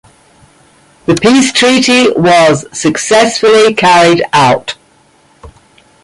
[1.05, 4.73] The peace treaty was successfully carried out.